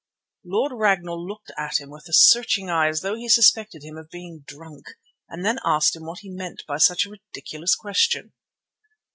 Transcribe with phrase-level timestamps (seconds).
[0.43, 4.09] Lord Ragnall looked at him with a searching eye as though he suspected him of
[4.09, 4.87] being drunk,
[5.29, 8.33] and then asked what he meant by such a ridiculous question.